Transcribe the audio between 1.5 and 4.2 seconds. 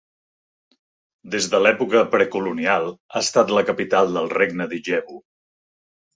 de l'època precolonial ha estat la capital